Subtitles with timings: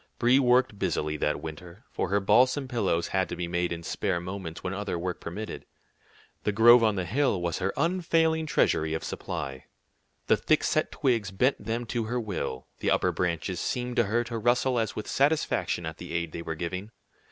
[0.17, 4.19] Brie worked busily that winter, for her balsam pillows had to be made in spare
[4.19, 5.67] moments when other work permitted.
[6.43, 9.65] The grove on the hill was her unfailing treasury of supply.
[10.25, 14.23] The thick set twigs bent them to her will; the upper branches seemed to her
[14.23, 16.89] to rustle as with satisfaction at the aid they were giving.